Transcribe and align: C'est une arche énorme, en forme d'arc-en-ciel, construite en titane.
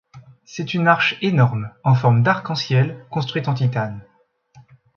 C'est 0.45 0.73
une 0.73 0.87
arche 0.87 1.15
énorme, 1.21 1.69
en 1.83 1.93
forme 1.93 2.23
d'arc-en-ciel, 2.23 3.05
construite 3.11 3.47
en 3.47 3.53
titane. 3.53 4.01